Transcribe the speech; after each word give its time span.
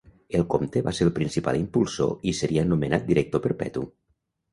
El 0.37 0.43
comte 0.51 0.81
va 0.85 0.93
ser 0.99 1.05
el 1.07 1.11
principal 1.19 1.59
impulsor 1.59 2.15
i 2.31 2.33
seria 2.37 2.63
nomenat 2.71 3.05
director 3.11 3.45
perpetu. 3.45 3.85